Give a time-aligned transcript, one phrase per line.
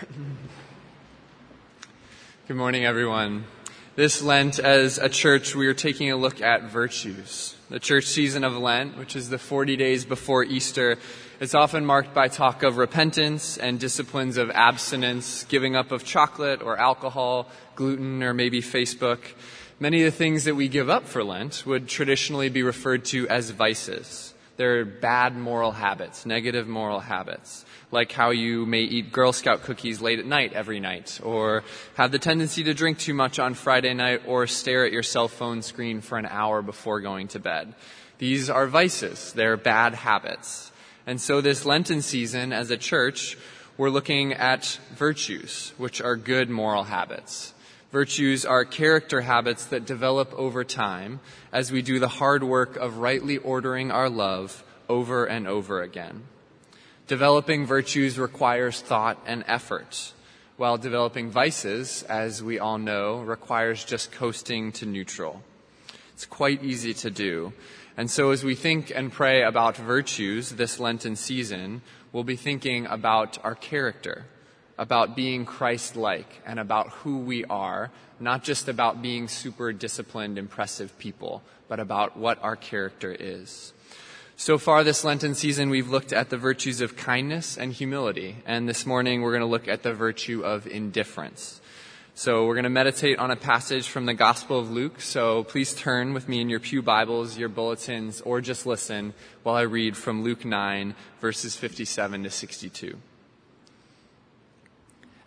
[2.48, 3.44] Good morning, everyone.
[3.96, 7.54] This Lent, as a church, we are taking a look at virtues.
[7.68, 10.96] The church season of Lent, which is the 40 days before Easter,
[11.38, 16.62] is often marked by talk of repentance and disciplines of abstinence, giving up of chocolate
[16.62, 19.20] or alcohol, gluten, or maybe Facebook.
[19.78, 23.28] Many of the things that we give up for Lent would traditionally be referred to
[23.28, 24.32] as vices.
[24.60, 30.02] They're bad moral habits, negative moral habits like how you may eat Girl Scout cookies
[30.02, 33.94] late at night every night, or have the tendency to drink too much on Friday
[33.94, 37.74] night, or stare at your cell phone screen for an hour before going to bed.
[38.18, 39.32] These are vices.
[39.32, 40.72] They're bad habits.
[41.06, 43.38] And so this Lenten season, as a church,
[43.78, 47.54] we're looking at virtues, which are good moral habits.
[47.92, 51.18] Virtues are character habits that develop over time
[51.52, 56.22] as we do the hard work of rightly ordering our love over and over again.
[57.08, 60.12] Developing virtues requires thought and effort,
[60.56, 65.42] while developing vices, as we all know, requires just coasting to neutral.
[66.12, 67.52] It's quite easy to do.
[67.96, 72.86] And so as we think and pray about virtues this Lenten season, we'll be thinking
[72.86, 74.26] about our character,
[74.80, 80.98] about being Christ-like, and about who we are, not just about being super disciplined, impressive
[80.98, 83.74] people, but about what our character is.
[84.36, 88.36] So far this Lenten season, we've looked at the virtues of kindness and humility.
[88.46, 91.60] And this morning, we're going to look at the virtue of indifference.
[92.14, 95.02] So we're going to meditate on a passage from the Gospel of Luke.
[95.02, 99.56] So please turn with me in your Pew Bibles, your bulletins, or just listen while
[99.56, 102.96] I read from Luke 9, verses 57 to 62.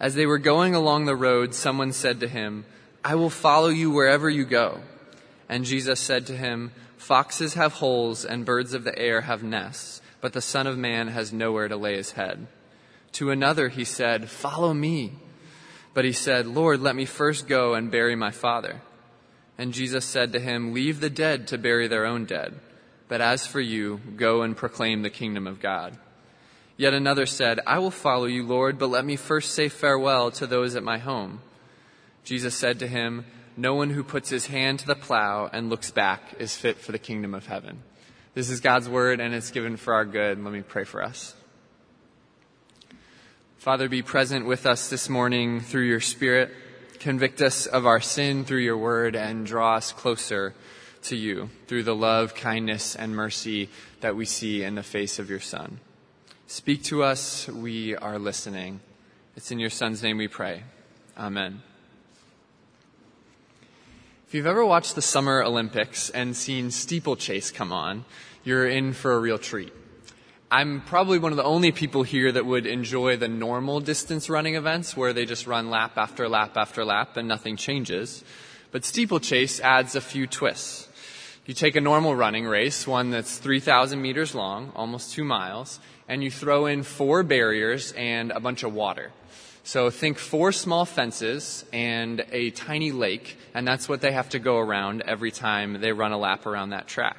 [0.03, 2.65] As they were going along the road, someone said to him,
[3.05, 4.81] I will follow you wherever you go.
[5.47, 10.01] And Jesus said to him, Foxes have holes and birds of the air have nests,
[10.19, 12.47] but the Son of Man has nowhere to lay his head.
[13.13, 15.13] To another he said, Follow me.
[15.93, 18.81] But he said, Lord, let me first go and bury my father.
[19.57, 22.59] And Jesus said to him, Leave the dead to bury their own dead.
[23.07, 25.97] But as for you, go and proclaim the kingdom of God.
[26.75, 30.47] Yet another said, I will follow you, Lord, but let me first say farewell to
[30.47, 31.41] those at my home.
[32.23, 33.25] Jesus said to him,
[33.55, 36.91] no one who puts his hand to the plow and looks back is fit for
[36.91, 37.83] the kingdom of heaven.
[38.33, 40.43] This is God's word and it's given for our good.
[40.43, 41.35] Let me pray for us.
[43.59, 46.51] Father, be present with us this morning through your spirit.
[46.99, 50.55] Convict us of our sin through your word and draw us closer
[51.03, 53.69] to you through the love, kindness, and mercy
[54.01, 55.79] that we see in the face of your son.
[56.53, 57.47] Speak to us.
[57.47, 58.79] We are listening.
[59.35, 60.61] It's in your son's name we pray.
[61.17, 61.63] Amen.
[64.27, 68.05] If you've ever watched the Summer Olympics and seen steeplechase come on,
[68.43, 69.73] you're in for a real treat.
[70.51, 74.53] I'm probably one of the only people here that would enjoy the normal distance running
[74.53, 78.23] events where they just run lap after lap after lap and nothing changes.
[78.69, 80.87] But steeplechase adds a few twists.
[81.47, 86.23] You take a normal running race, one that's 3,000 meters long, almost two miles, and
[86.23, 89.11] you throw in four barriers and a bunch of water.
[89.63, 94.39] So think four small fences and a tiny lake, and that's what they have to
[94.39, 97.17] go around every time they run a lap around that track.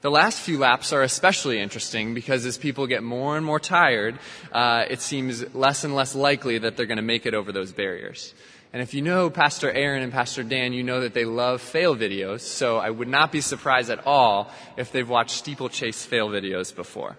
[0.00, 4.18] The last few laps are especially interesting because as people get more and more tired,
[4.52, 7.72] uh, it seems less and less likely that they're going to make it over those
[7.72, 8.32] barriers.
[8.72, 11.96] And if you know Pastor Aaron and Pastor Dan, you know that they love fail
[11.96, 16.74] videos, so I would not be surprised at all if they've watched steeplechase fail videos
[16.74, 17.16] before.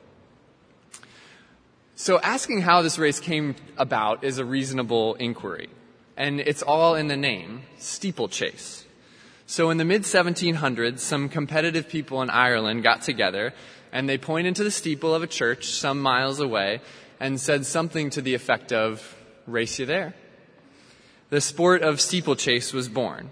[1.99, 5.67] So asking how this race came about is a reasonable inquiry.
[6.15, 8.85] And it's all in the name, steeplechase.
[9.47, 13.51] So in the mid 1700s, some competitive people in Ireland got together
[13.91, 16.81] and they pointed to the steeple of a church some miles away
[17.19, 19.15] and said something to the effect of,
[19.47, 20.13] race you there.
[21.31, 23.31] The sport of steeplechase was born.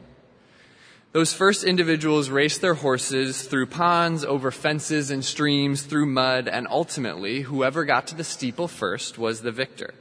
[1.15, 6.67] Those first individuals raced their horses through ponds, over fences and streams, through mud, and
[6.69, 9.93] ultimately, whoever got to the steeple first was the victor.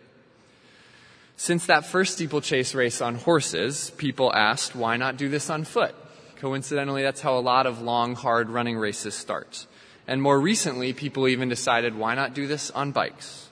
[1.37, 5.95] Since that first steeplechase race on horses, people asked, why not do this on foot?
[6.41, 9.69] Coincidentally, that's how a lot of long, hard running races start.
[10.09, 13.51] And more recently, people even decided, why not do this on bikes?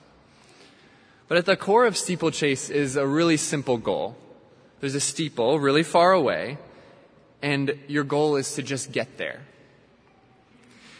[1.29, 4.17] But at the core of steeplechase is a really simple goal.
[4.81, 6.57] There's a steeple really far away,
[7.43, 9.41] and your goal is to just get there.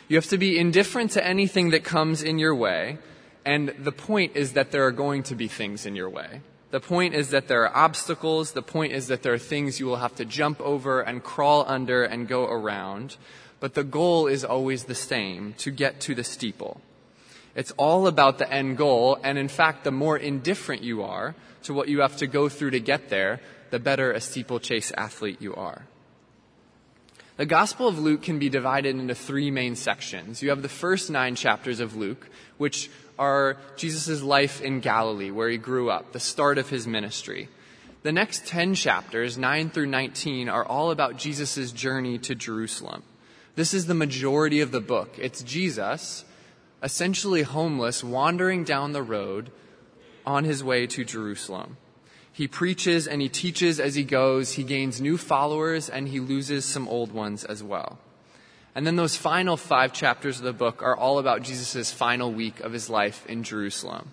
[0.09, 2.99] You have to be indifferent to anything that comes in your way,
[3.45, 6.41] and the point is that there are going to be things in your way.
[6.71, 8.51] The point is that there are obstacles.
[8.51, 11.63] The point is that there are things you will have to jump over and crawl
[11.67, 13.15] under and go around.
[13.59, 16.81] But the goal is always the same, to get to the steeple.
[17.55, 21.73] It's all about the end goal, and in fact, the more indifferent you are to
[21.73, 23.39] what you have to go through to get there,
[23.69, 25.85] the better a steeplechase athlete you are.
[27.43, 30.41] The Gospel of Luke can be divided into three main sections.
[30.41, 35.49] You have the first nine chapters of Luke, which are Jesus' life in Galilee, where
[35.49, 37.49] he grew up, the start of his ministry.
[38.03, 43.03] The next 10 chapters, 9 through 19, are all about Jesus' journey to Jerusalem.
[43.55, 45.13] This is the majority of the book.
[45.17, 46.23] It's Jesus,
[46.81, 49.51] essentially homeless, wandering down the road
[50.25, 51.75] on his way to Jerusalem.
[52.33, 54.53] He preaches and he teaches as he goes.
[54.53, 57.99] He gains new followers and he loses some old ones as well.
[58.73, 62.59] And then those final five chapters of the book are all about Jesus' final week
[62.59, 64.09] of his life in Jerusalem.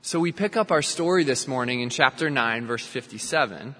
[0.00, 3.74] So we pick up our story this morning in chapter 9, verse 57.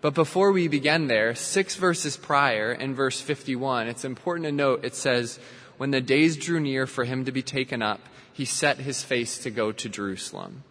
[0.00, 4.84] But before we begin there, six verses prior, in verse 51, it's important to note
[4.84, 5.38] it says,
[5.76, 8.00] When the days drew near for him to be taken up,
[8.32, 10.64] he set his face to go to Jerusalem.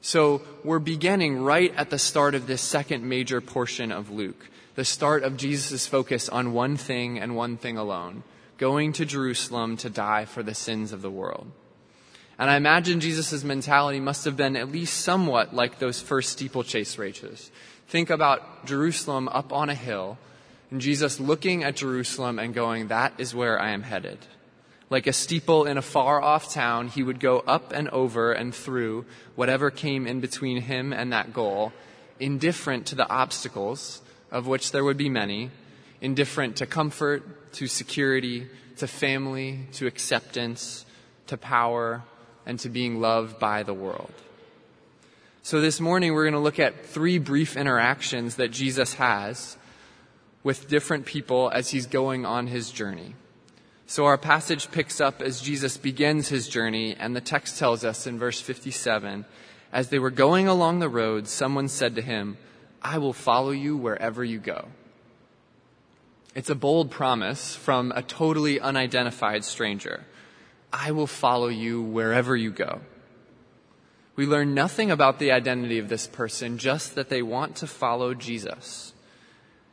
[0.00, 4.84] So we're beginning right at the start of this second major portion of Luke, the
[4.84, 8.22] start of Jesus' focus on one thing and one thing alone
[8.60, 11.50] going to Jerusalem to die for the sins of the world.
[12.38, 16.98] And I imagine Jesus' mentality must have been at least somewhat like those first steeplechase
[16.98, 17.50] races.
[17.88, 20.18] Think about Jerusalem up on a hill,
[20.70, 24.18] and Jesus looking at Jerusalem and going, That is where I am headed.
[24.90, 28.52] Like a steeple in a far off town, he would go up and over and
[28.52, 29.06] through
[29.36, 31.72] whatever came in between him and that goal,
[32.18, 34.02] indifferent to the obstacles,
[34.32, 35.50] of which there would be many,
[36.00, 38.48] indifferent to comfort, to security,
[38.78, 40.84] to family, to acceptance,
[41.28, 42.02] to power,
[42.44, 44.12] and to being loved by the world.
[45.42, 49.56] So this morning we're going to look at three brief interactions that Jesus has
[50.42, 53.14] with different people as he's going on his journey.
[53.90, 58.06] So our passage picks up as Jesus begins his journey, and the text tells us
[58.06, 59.24] in verse 57
[59.72, 62.38] As they were going along the road, someone said to him,
[62.80, 64.68] I will follow you wherever you go.
[66.36, 70.04] It's a bold promise from a totally unidentified stranger.
[70.72, 72.82] I will follow you wherever you go.
[74.14, 78.14] We learn nothing about the identity of this person, just that they want to follow
[78.14, 78.92] Jesus.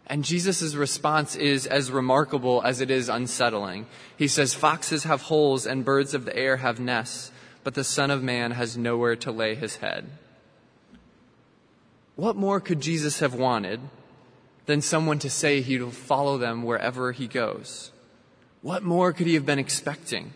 [0.10, 3.88] And Jesus' response is as remarkable as it is unsettling.
[4.16, 7.32] He says, Foxes have holes and birds of the air have nests,
[7.66, 10.10] but the Son of Man has nowhere to lay his head.
[12.16, 13.82] What more could Jesus have wanted
[14.66, 17.92] than someone to say he'd follow them wherever he goes?
[18.62, 20.34] What more could he have been expecting?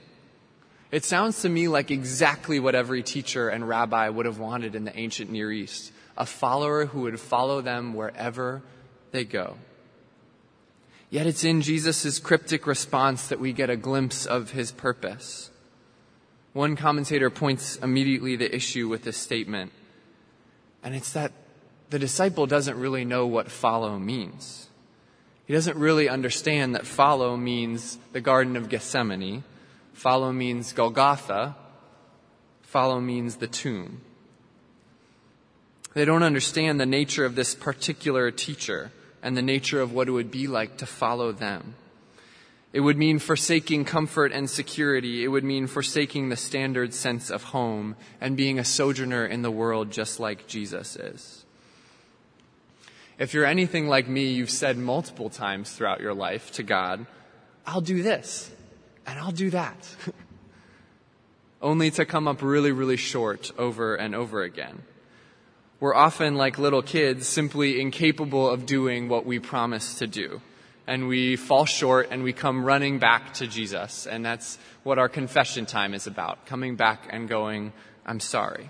[0.92, 4.84] It sounds to me like exactly what every teacher and rabbi would have wanted in
[4.84, 8.62] the ancient Near East a follower who would follow them wherever
[9.12, 9.58] they go.
[11.10, 15.52] Yet it's in Jesus' cryptic response that we get a glimpse of his purpose.
[16.54, 19.72] One commentator points immediately the issue with this statement,
[20.84, 21.32] and it's that
[21.90, 24.68] the disciple doesn't really know what follow means.
[25.46, 29.44] He doesn't really understand that follow means the Garden of Gethsemane
[30.02, 31.56] Follow means Golgotha.
[32.64, 34.02] Follow means the tomb.
[35.94, 38.92] They don't understand the nature of this particular teacher
[39.22, 41.76] and the nature of what it would be like to follow them.
[42.74, 45.24] It would mean forsaking comfort and security.
[45.24, 49.52] It would mean forsaking the standard sense of home and being a sojourner in the
[49.52, 51.44] world just like Jesus is.
[53.20, 57.06] If you're anything like me, you've said multiple times throughout your life to God,
[57.68, 58.50] I'll do this
[59.06, 59.96] and I'll do that.
[61.62, 64.82] Only to come up really, really short over and over again.
[65.82, 70.40] We're often like little kids, simply incapable of doing what we promise to do.
[70.86, 74.06] And we fall short and we come running back to Jesus.
[74.06, 76.46] And that's what our confession time is about.
[76.46, 77.74] Coming back and going,
[78.06, 78.70] I'm sorry.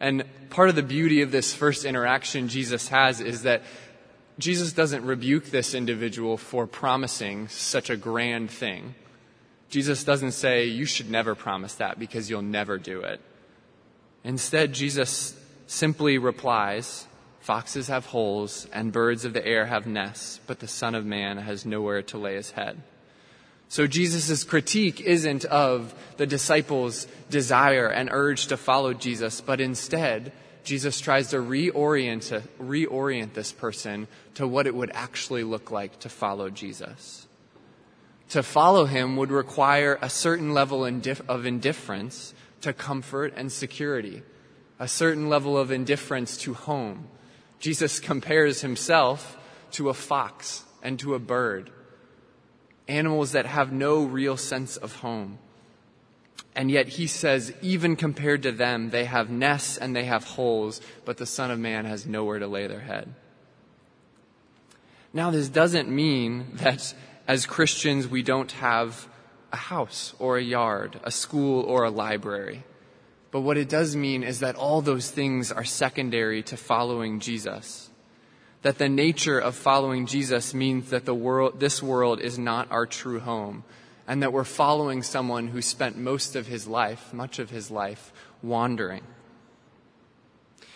[0.00, 3.62] And part of the beauty of this first interaction Jesus has is that
[4.38, 8.94] Jesus doesn't rebuke this individual for promising such a grand thing.
[9.68, 13.20] Jesus doesn't say, you should never promise that because you'll never do it.
[14.24, 17.06] Instead, Jesus simply replies,
[17.40, 21.38] Foxes have holes and birds of the air have nests, but the Son of Man
[21.38, 22.80] has nowhere to lay his head.
[23.68, 30.32] So Jesus' critique isn't of the disciples' desire and urge to follow Jesus, but instead,
[30.62, 36.08] Jesus tries to reorient, reorient this person to what it would actually look like to
[36.08, 37.26] follow Jesus
[38.32, 44.22] to follow him would require a certain level of indifference to comfort and security,
[44.82, 47.06] a certain level of indifference to home.
[47.60, 49.38] Jesus compares himself
[49.70, 51.70] to a fox and to a bird,
[52.88, 55.38] animals that have no real sense of home.
[56.56, 60.80] And yet he says, even compared to them, they have nests and they have holes,
[61.04, 63.14] but the Son of Man has nowhere to lay their head.
[65.12, 66.92] Now, this doesn't mean that
[67.28, 69.06] as Christians we don't have
[69.52, 72.64] a house or a yard, a school or a library.
[73.32, 77.90] But what it does mean is that all those things are secondary to following Jesus.
[78.60, 82.86] That the nature of following Jesus means that the world, this world is not our
[82.86, 83.64] true home,
[84.06, 88.12] and that we're following someone who spent most of his life, much of his life,
[88.42, 89.02] wandering.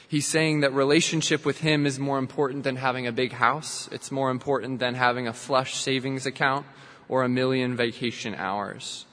[0.08, 3.86] He's saying that relationship with him is more important than having a big house.
[3.92, 6.64] It's more important than having a flush savings account
[7.08, 9.04] or a million vacation hours.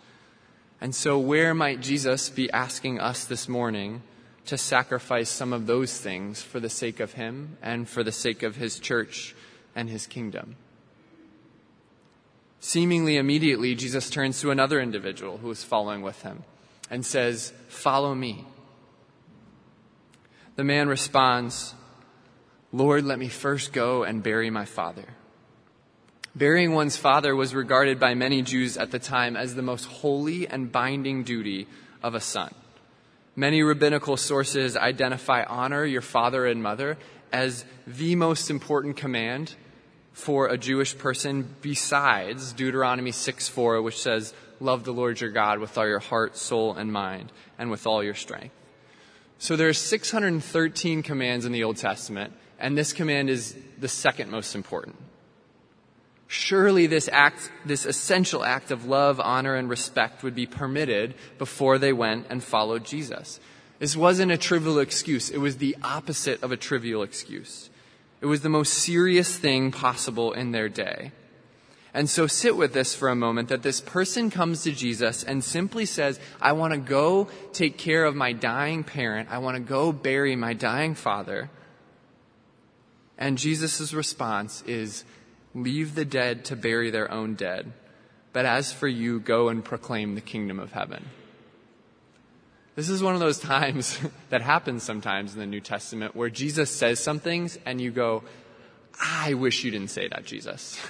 [0.83, 4.01] And so, where might Jesus be asking us this morning
[4.47, 8.43] to sacrifice some of those things for the sake of Him and for the sake
[8.43, 9.33] of His church
[9.73, 10.57] and His kingdom?
[12.59, 16.43] Seemingly immediately, Jesus turns to another individual who is following with him
[16.89, 18.43] and says, Follow me.
[20.57, 21.75] The man responds,
[22.73, 25.05] Lord, let me first go and bury my father.
[26.35, 30.47] Burying one's father was regarded by many Jews at the time as the most holy
[30.47, 31.67] and binding duty
[32.01, 32.51] of a son.
[33.35, 36.97] Many rabbinical sources identify honor your father and mother
[37.31, 39.53] as the most important command
[40.11, 45.77] for a Jewish person besides Deuteronomy 6:4 which says love the Lord your God with
[45.77, 48.55] all your heart, soul and mind and with all your strength.
[49.37, 54.31] So there are 613 commands in the Old Testament and this command is the second
[54.31, 54.95] most important.
[56.33, 61.77] Surely this act, this essential act of love, honor, and respect would be permitted before
[61.77, 63.39] they went and followed Jesus.
[63.77, 65.29] This wasn't a trivial excuse.
[65.29, 67.69] It was the opposite of a trivial excuse.
[68.19, 71.11] It was the most serious thing possible in their day.
[71.93, 75.43] And so sit with this for a moment that this person comes to Jesus and
[75.43, 79.29] simply says, I want to go take care of my dying parent.
[79.29, 81.51] I want to go bury my dying father.
[83.19, 85.05] And Jesus' response is,
[85.55, 87.71] Leave the dead to bury their own dead.
[88.31, 91.05] But as for you, go and proclaim the kingdom of heaven.
[92.75, 96.71] This is one of those times that happens sometimes in the New Testament where Jesus
[96.71, 98.23] says some things and you go,
[98.99, 100.79] I wish you didn't say that, Jesus.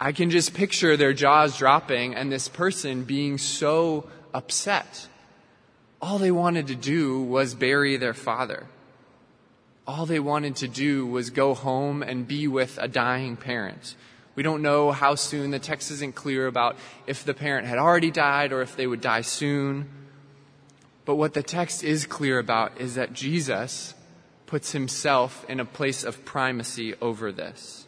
[0.00, 5.08] I can just picture their jaws dropping and this person being so upset.
[6.00, 8.66] All they wanted to do was bury their father
[9.88, 13.96] all they wanted to do was go home and be with a dying parent.
[14.34, 15.50] We don't know how soon.
[15.50, 16.76] The text isn't clear about
[17.06, 19.88] if the parent had already died or if they would die soon.
[21.06, 23.94] But what the text is clear about is that Jesus
[24.44, 27.86] puts himself in a place of primacy over this.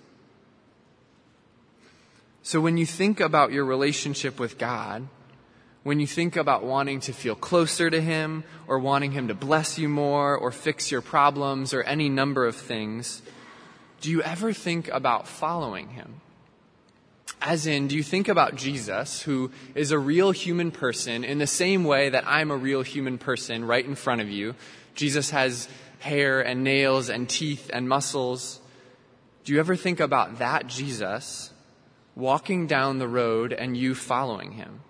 [2.43, 5.07] So when you think about your relationship with God,
[5.83, 9.79] when you think about wanting to feel closer to Him or wanting Him to bless
[9.79, 13.23] you more or fix your problems or any number of things,
[14.01, 16.21] do you ever think about following Him?
[17.43, 21.47] As in, do you think about Jesus, who is a real human person, in the
[21.47, 24.55] same way that I'm a real human person right in front of you?
[24.95, 25.67] Jesus has
[26.01, 28.61] hair and nails and teeth and muscles.
[29.45, 31.53] Do you ever think about that Jesus
[32.15, 34.81] walking down the road and you following him?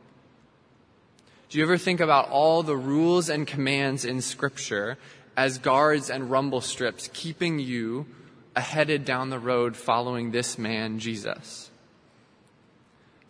[1.51, 4.99] Do you ever think about all the rules and commands in Scripture
[5.37, 8.07] as guards and rumble strips keeping you
[8.55, 11.73] headed down the road following this man, Jesus?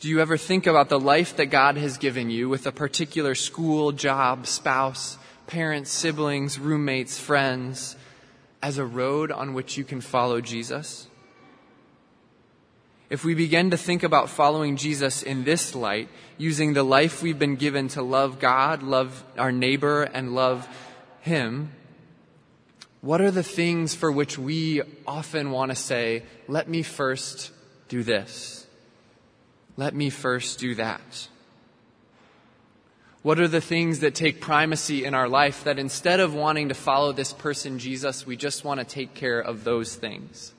[0.01, 3.35] Do you ever think about the life that God has given you with a particular
[3.35, 7.97] school, job, spouse, parents, siblings, roommates, friends
[8.63, 11.07] as a road on which you can follow Jesus?
[13.11, 17.41] If we begin to think about following Jesus in this light, using the life we've
[17.41, 20.69] been given to love God, love our neighbor, and love
[21.21, 21.73] Him,
[23.01, 27.51] what are the things for which we often want to say, let me first
[27.89, 28.65] do this?
[29.77, 31.29] Let me first do that?
[33.23, 36.75] What are the things that take primacy in our life that instead of wanting to
[36.75, 40.55] follow this person, Jesus, we just want to take care of those things?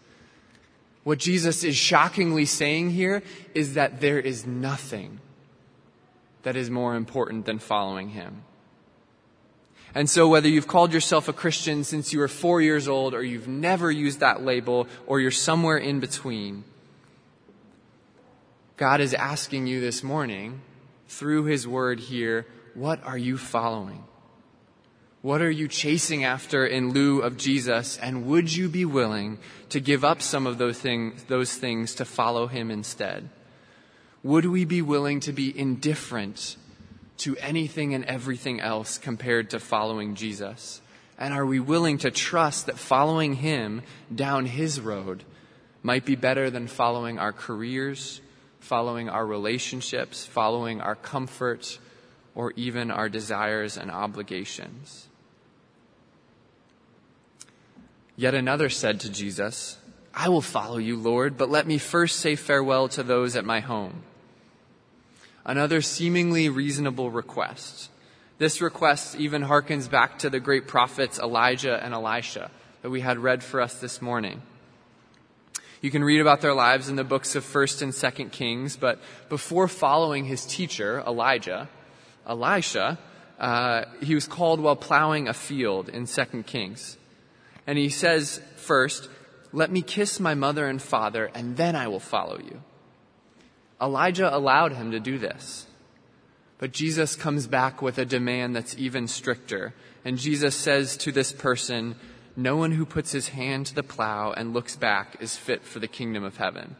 [1.03, 3.24] What Jesus is shockingly saying here
[3.55, 5.20] is that there is nothing
[6.43, 8.43] that is more important than following him.
[9.93, 13.24] And so whether you've called yourself a Christian since you were four years old or
[13.24, 16.63] you've never used that label or you're somewhere in between,
[18.77, 20.62] God is asking you this morning
[21.08, 24.03] through his word here, what are you following?
[25.21, 27.97] What are you chasing after in lieu of Jesus?
[27.99, 29.37] And would you be willing
[29.69, 33.29] to give up some of those things, those things to follow him instead?
[34.23, 36.57] Would we be willing to be indifferent
[37.19, 40.81] to anything and everything else compared to following Jesus?
[41.19, 45.23] And are we willing to trust that following Him down His road
[45.83, 48.21] might be better than following our careers,
[48.59, 51.77] following our relationships, following our comfort,
[52.33, 55.07] or even our desires and obligations?
[58.21, 59.79] Yet another said to Jesus,
[60.13, 63.61] I will follow you, Lord, but let me first say farewell to those at my
[63.61, 64.03] home.
[65.43, 67.89] Another seemingly reasonable request.
[68.37, 72.51] This request even harkens back to the great prophets Elijah and Elisha
[72.83, 74.43] that we had read for us this morning.
[75.81, 78.99] You can read about their lives in the books of 1st and 2nd Kings, but
[79.29, 81.69] before following his teacher, Elijah,
[82.27, 82.99] Elisha,
[83.39, 86.97] uh, he was called while plowing a field in 2nd Kings.
[87.68, 89.10] And he says first,
[89.53, 92.62] let me kiss my mother and father, and then I will follow you.
[93.82, 95.68] Elijah allowed him to do this.
[96.58, 99.74] But Jesus comes back with a demand that's even stricter.
[100.06, 101.96] And Jesus says to this person,
[102.36, 105.80] No one who puts his hand to the plow and looks back is fit for
[105.80, 106.75] the kingdom of heaven.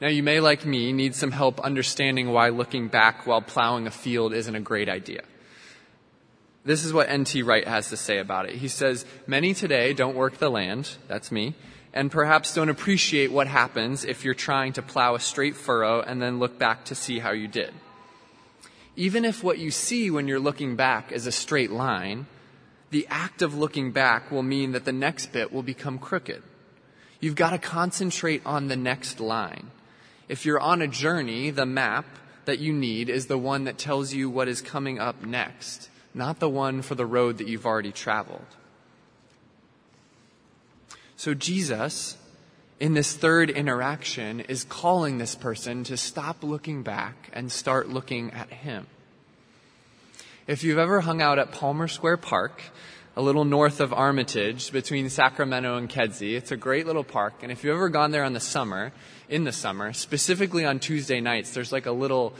[0.00, 3.90] Now, you may, like me, need some help understanding why looking back while plowing a
[3.90, 5.22] field isn't a great idea.
[6.64, 7.42] This is what N.T.
[7.42, 8.54] Wright has to say about it.
[8.54, 11.54] He says, Many today don't work the land, that's me,
[11.92, 16.22] and perhaps don't appreciate what happens if you're trying to plow a straight furrow and
[16.22, 17.74] then look back to see how you did.
[18.94, 22.26] Even if what you see when you're looking back is a straight line,
[22.90, 26.42] the act of looking back will mean that the next bit will become crooked.
[27.18, 29.70] You've got to concentrate on the next line.
[30.28, 32.04] If you're on a journey, the map
[32.44, 36.40] that you need is the one that tells you what is coming up next not
[36.40, 38.46] the one for the road that you've already traveled.
[41.16, 42.16] So Jesus,
[42.80, 48.32] in this third interaction, is calling this person to stop looking back and start looking
[48.32, 48.86] at him.
[50.46, 52.60] If you've ever hung out at Palmer Square Park,
[53.16, 56.34] a little north of Armitage between Sacramento and Kedzie.
[56.34, 57.34] It's a great little park.
[57.42, 58.92] And if you've ever gone there in the summer,
[59.28, 62.34] in the summer, specifically on Tuesday nights, there's like a little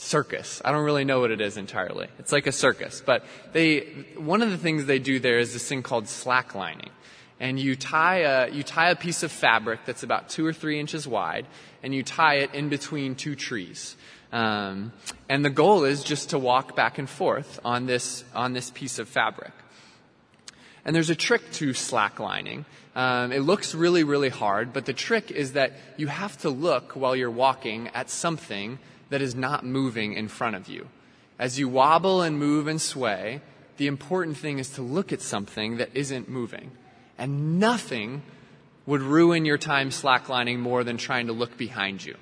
[0.00, 0.62] circus.
[0.64, 2.08] I don't really know what it is entirely.
[2.18, 3.80] It's like a circus, but they,
[4.16, 6.88] one of the things they do there is this thing called slacklining.
[7.38, 10.80] And you tie a, you tie a piece of fabric that's about two or three
[10.80, 11.46] inches wide,
[11.82, 13.96] and you tie it in between two trees.
[14.32, 14.92] Um,
[15.28, 18.98] and the goal is just to walk back and forth on this, on this piece
[18.98, 19.52] of fabric.
[20.84, 22.64] And there's a trick to slacklining.
[22.96, 26.92] Um, it looks really, really hard, but the trick is that you have to look
[26.92, 28.78] while you're walking at something
[29.10, 30.88] that is not moving in front of you.
[31.38, 33.42] As you wobble and move and sway,
[33.76, 36.70] the important thing is to look at something that isn't moving.
[37.18, 38.22] And nothing
[38.86, 42.16] would ruin your time slacklining more than trying to look behind you.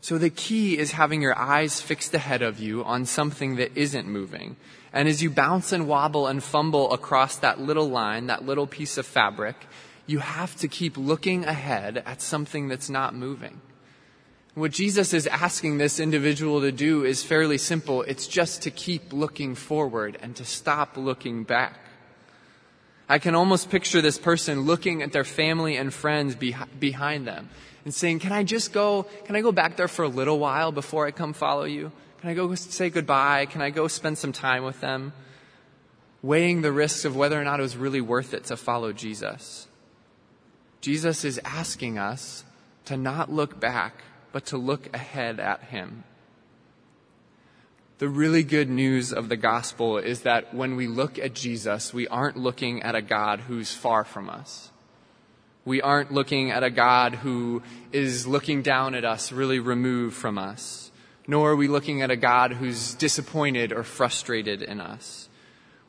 [0.00, 4.08] So the key is having your eyes fixed ahead of you on something that isn't
[4.08, 4.56] moving.
[4.92, 8.98] And as you bounce and wobble and fumble across that little line, that little piece
[8.98, 9.54] of fabric,
[10.06, 13.60] you have to keep looking ahead at something that's not moving.
[14.54, 18.02] What Jesus is asking this individual to do is fairly simple.
[18.02, 21.78] It's just to keep looking forward and to stop looking back.
[23.08, 27.48] I can almost picture this person looking at their family and friends behind them
[27.84, 30.70] and saying, can I just go, can I go back there for a little while
[30.70, 31.90] before I come follow you?
[32.20, 33.46] Can I go say goodbye?
[33.46, 35.14] Can I go spend some time with them?
[36.20, 39.66] Weighing the risks of whether or not it was really worth it to follow Jesus.
[40.82, 42.44] Jesus is asking us
[42.84, 46.04] to not look back, but to look ahead at Him.
[47.98, 52.08] The really good news of the gospel is that when we look at Jesus, we
[52.08, 54.72] aren't looking at a God who's far from us.
[55.64, 60.36] We aren't looking at a God who is looking down at us, really removed from
[60.36, 60.90] us.
[61.28, 65.28] Nor are we looking at a God who's disappointed or frustrated in us.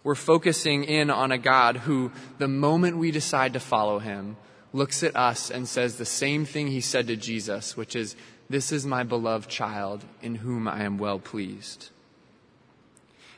[0.04, 4.38] We're focusing in on a God who, the moment we decide to follow him,
[4.74, 8.16] looks at us and says the same thing he said to Jesus, which is,
[8.54, 11.90] this is my beloved child in whom I am well pleased.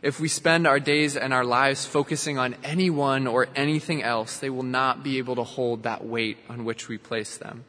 [0.02, 4.50] If we spend our days and our lives focusing on anyone or anything else, they
[4.50, 7.64] will not be able to hold that weight on which we place them.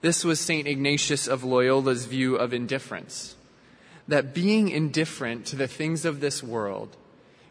[0.00, 0.66] This was St.
[0.66, 3.36] Ignatius of Loyola's view of indifference.
[4.08, 6.96] That being indifferent to the things of this world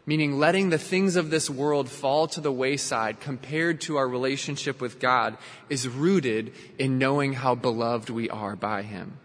[0.08, 4.80] meaning letting the things of this world fall to the wayside compared to our relationship
[4.80, 5.36] with God,
[5.68, 9.18] is rooted in knowing how beloved we are by Him.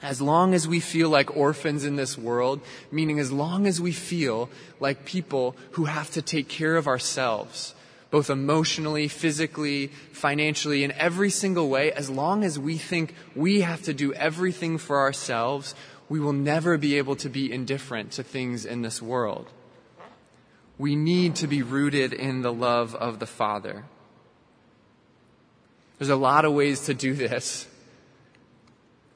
[0.00, 2.60] As long as we feel like orphans in this world,
[2.92, 7.74] meaning as long as we feel like people who have to take care of ourselves,
[8.12, 13.82] both emotionally, physically, financially, in every single way, as long as we think we have
[13.82, 15.74] to do everything for ourselves,
[16.08, 19.50] we will never be able to be indifferent to things in this world.
[20.78, 23.84] We need to be rooted in the love of the Father.
[25.98, 27.66] There's a lot of ways to do this,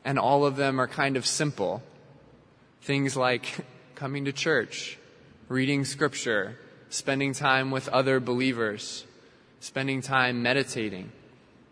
[0.04, 1.82] and all of them are kind of simple.
[2.82, 4.98] Things like coming to church,
[5.48, 9.06] reading scripture, spending time with other believers,
[9.60, 11.12] spending time meditating,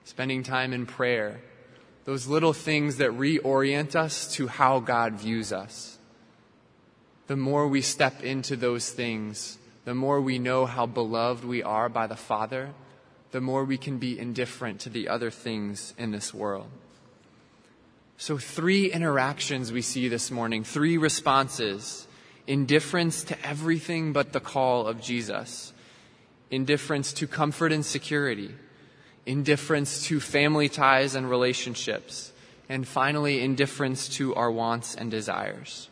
[0.05, 1.41] spending time in prayer.
[2.11, 5.97] Those little things that reorient us to how God views us.
[7.29, 11.89] The more we step into those things, the more we know how beloved we are
[11.89, 12.71] by the Father,
[13.31, 16.67] the more we can be indifferent to the other things in this world.
[18.17, 22.09] So, three interactions we see this morning, three responses
[22.45, 25.73] indifference to everything but the call of Jesus,
[26.51, 28.53] indifference to comfort and security,
[29.27, 32.33] indifference to family ties and relationships,
[32.69, 35.89] and finally, indifference to our wants and desires.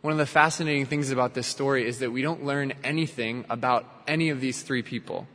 [0.00, 3.84] One of the fascinating things about this story is that we don't learn anything about
[4.06, 5.26] any of these three people.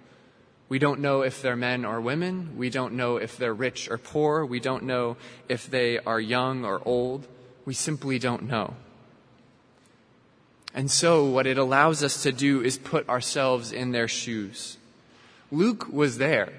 [0.69, 2.57] We don't know if they're men or women.
[2.57, 4.45] We don't know if they're rich or poor.
[4.45, 5.17] We don't know
[5.49, 7.27] if they are young or old.
[7.65, 8.75] We simply don't know.
[10.73, 14.77] And so, what it allows us to do is put ourselves in their shoes.
[15.51, 16.51] Luke was there.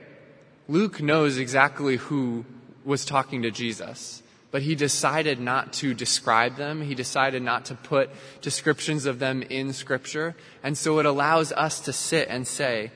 [0.68, 2.44] Luke knows exactly who
[2.84, 6.82] was talking to Jesus, but he decided not to describe them.
[6.82, 10.34] He decided not to put descriptions of them in Scripture.
[10.62, 12.90] And so, it allows us to sit and say,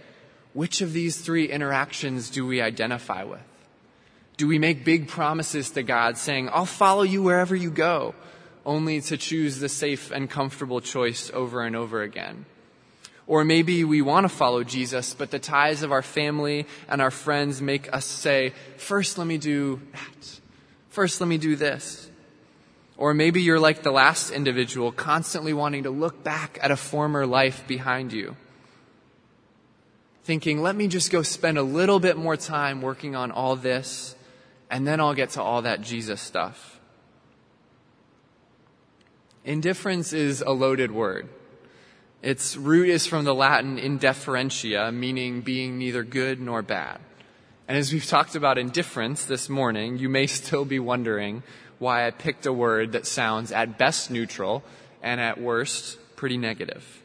[0.55, 3.41] which of these three interactions do we identify with?
[4.37, 8.15] Do we make big promises to God saying, I'll follow you wherever you go?
[8.69, 12.45] only to choose the safe and comfortable choice over and over again.
[13.29, 17.11] Or maybe we want to follow Jesus, but the ties of our family and our
[17.11, 20.41] friends make us say, first let me do that.
[20.89, 22.11] First let me do this.
[22.97, 27.27] Or maybe you're like the last individual, constantly wanting to look back at a former
[27.27, 28.35] life behind you.
[30.25, 34.17] Thinking, let me just go spend a little bit more time working on all this,
[34.71, 36.81] and then I'll get to all that Jesus stuff.
[39.45, 41.29] Indifference is a loaded word.
[42.23, 47.01] Its root is from the Latin indifferentia, meaning being neither good nor bad.
[47.69, 51.43] And as we've talked about indifference this morning, you may still be wondering
[51.79, 54.65] why I picked a word that sounds at best neutral
[55.03, 57.03] and at worst pretty negative.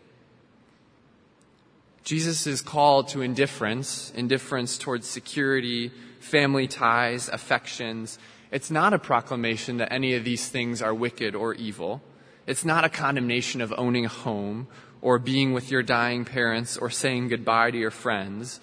[2.04, 8.18] Jesus is called to indifference, indifference towards security, family ties, affections.
[8.52, 12.02] It's not a proclamation that any of these things are wicked or evil.
[12.48, 14.68] It's not a condemnation of owning a home
[15.04, 18.62] or being with your dying parents or saying goodbye to your friends.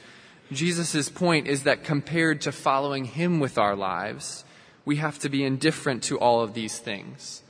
[0.50, 4.44] Jesus' point is that compared to following him with our lives,
[4.86, 7.42] we have to be indifferent to all of these things.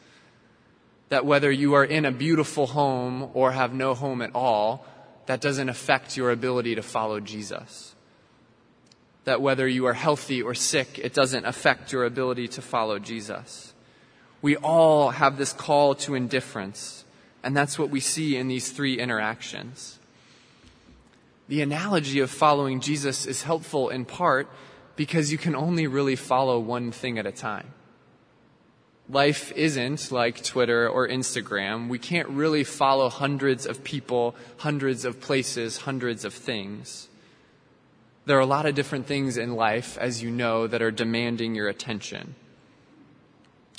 [1.09, 4.85] That whether you are in a beautiful home or have no home at all,
[5.27, 7.95] that doesn't affect your ability to follow Jesus.
[9.25, 13.73] That whether you are healthy or sick, it doesn't affect your ability to follow Jesus.
[14.43, 17.00] We all have this call to indifference,
[17.43, 19.99] and that's what we see in these three interactions.
[21.49, 24.49] The analogy of following Jesus is helpful in part
[24.95, 27.73] because you can only really follow one thing at a time.
[29.09, 31.89] Life isn't like Twitter or Instagram.
[31.89, 37.09] We can't really follow hundreds of people, hundreds of places, hundreds of things.
[38.27, 41.57] There are a lot of different things in life, as you know, that are demanding
[41.57, 42.37] your attention.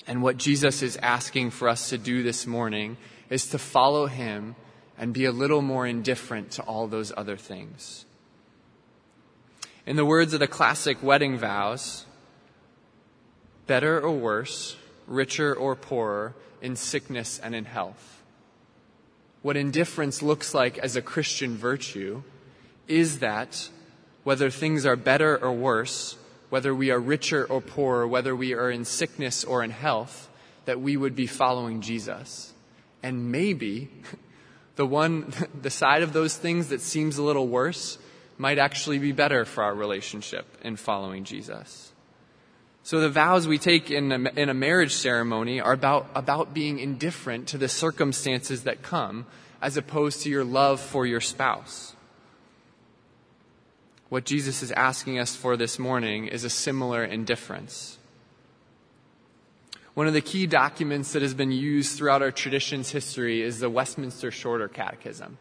[0.05, 2.97] And what Jesus is asking for us to do this morning
[3.31, 4.55] is to follow him
[4.97, 8.05] and be a little more indifferent to all those other things.
[9.87, 12.05] In the words of the classic wedding vows,
[13.65, 14.75] better or worse,
[15.07, 18.21] richer or poorer, in sickness and in health.
[19.41, 22.21] What indifference looks like as a Christian virtue
[22.87, 23.69] is that
[24.23, 26.17] whether things are better or worse,
[26.49, 30.29] whether we are richer or poorer, whether we are in sickness or in health,
[30.65, 32.50] that we would be following Jesus.
[33.03, 33.89] And maybe
[34.75, 37.97] the one, the side of those things that seems a little worse
[38.37, 41.91] might actually be better for our relationship in following Jesus.
[42.83, 46.79] So the vows we take in a, in a marriage ceremony are about, about being
[46.79, 49.27] indifferent to the circumstances that come
[49.61, 51.95] as opposed to your love for your spouse.
[54.09, 57.99] What Jesus is asking us for this morning is a similar indifference.
[59.93, 63.69] One of the key documents that has been used throughout our tradition's history is the
[63.69, 65.37] Westminster Shorter Catechism.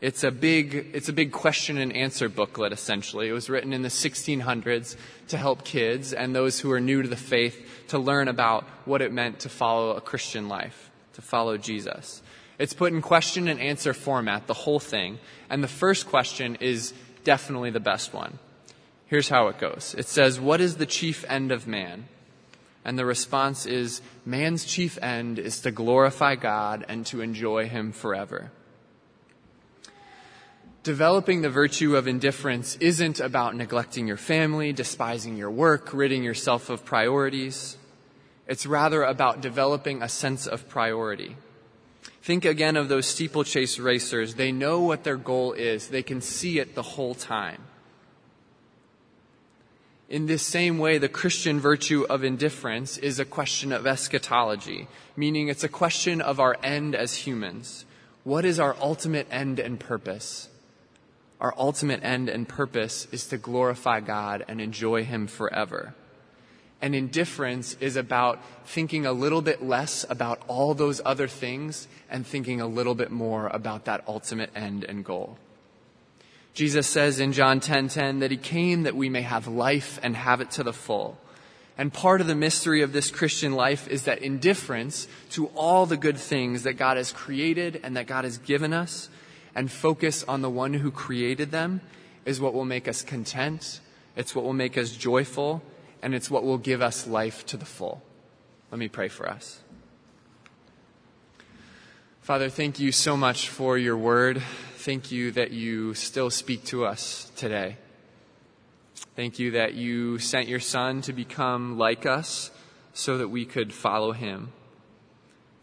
[0.00, 3.28] It's a big, it's a big question and answer booklet, essentially.
[3.28, 4.96] It was written in the 1600s
[5.28, 9.02] to help kids and those who are new to the faith to learn about what
[9.02, 12.22] it meant to follow a Christian life, to follow Jesus.
[12.58, 15.18] It's put in question and answer format, the whole thing.
[15.48, 18.40] And the first question is definitely the best one.
[19.06, 19.94] Here's how it goes.
[19.96, 22.08] It says, What is the chief end of man?
[22.86, 27.90] And the response is, Man's chief end is to glorify God and to enjoy Him
[27.90, 28.52] forever.
[30.84, 36.70] Developing the virtue of indifference isn't about neglecting your family, despising your work, ridding yourself
[36.70, 37.76] of priorities.
[38.46, 41.36] It's rather about developing a sense of priority.
[42.22, 44.36] Think again of those steeplechase racers.
[44.36, 45.88] They know what their goal is.
[45.88, 47.62] They can see it the whole time.
[50.08, 55.48] In this same way, the Christian virtue of indifference is a question of eschatology, meaning
[55.48, 57.84] it's a question of our end as humans.
[58.22, 60.48] What is our ultimate end and purpose?
[61.40, 65.94] Our ultimate end and purpose is to glorify God and enjoy Him forever.
[66.80, 72.24] And indifference is about thinking a little bit less about all those other things and
[72.24, 75.36] thinking a little bit more about that ultimate end and goal.
[76.56, 80.00] Jesus says in John 10:10 10, 10, that he came that we may have life
[80.02, 81.18] and have it to the full.
[81.76, 85.98] And part of the mystery of this Christian life is that indifference to all the
[85.98, 89.10] good things that God has created and that God has given us
[89.54, 91.82] and focus on the one who created them
[92.24, 93.80] is what will make us content.
[94.16, 95.62] It's what will make us joyful
[96.00, 98.02] and it's what will give us life to the full.
[98.70, 99.60] Let me pray for us.
[102.22, 104.42] Father, thank you so much for your word.
[104.86, 107.76] Thank you that you still speak to us today.
[109.16, 112.52] Thank you that you sent your son to become like us
[112.94, 114.52] so that we could follow him.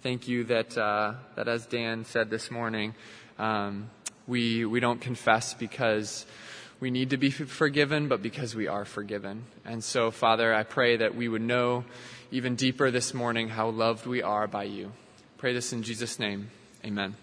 [0.02, 2.96] Thank you that, uh, that as Dan said this morning,
[3.40, 3.90] um,
[4.28, 6.26] we, we don't confess because
[6.82, 9.46] we need to be forgiven, but because we are forgiven.
[9.64, 11.86] And so, Father, I pray that we would know
[12.30, 14.92] even deeper this morning how loved we are by you.
[15.38, 16.50] Pray this in Jesus' name.
[16.84, 17.16] Amen.